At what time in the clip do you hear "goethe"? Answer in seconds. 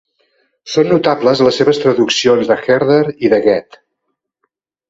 3.45-3.83